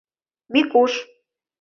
Микуш. 0.53 0.93